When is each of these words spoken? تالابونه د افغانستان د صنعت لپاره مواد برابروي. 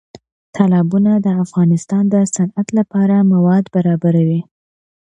تالابونه 0.55 1.11
د 1.25 1.27
افغانستان 1.43 2.03
د 2.09 2.15
صنعت 2.35 2.67
لپاره 2.79 3.15
مواد 3.31 3.63
برابروي. 3.75 4.41